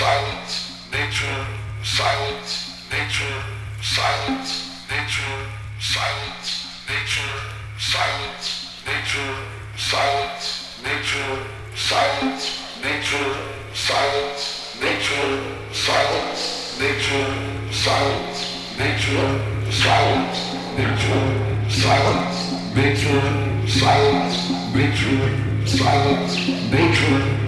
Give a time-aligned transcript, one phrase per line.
[0.00, 1.46] silence, nature,
[1.82, 3.42] silence, nature,
[3.82, 4.50] silence,
[4.88, 5.44] nature,
[5.78, 7.36] silence, nature,
[7.76, 9.36] silence, nature,
[9.76, 11.36] silence, nature,
[11.76, 13.36] silence, nature,
[13.76, 15.36] silence, nature,
[15.74, 17.36] silence, nature,
[17.70, 19.28] silence, nature,
[19.68, 20.40] silence,
[20.78, 21.28] nature,
[21.68, 22.40] silence,
[22.74, 27.39] nature, silence, nature, silence, nature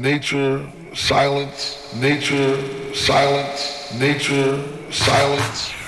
[0.00, 5.79] nature, silence, nature, silence, nature, silence.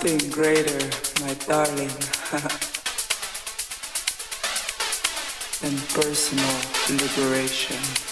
[0.00, 0.78] Nothing greater,
[1.20, 1.90] my darling,
[5.60, 6.54] than personal
[6.88, 8.07] liberation.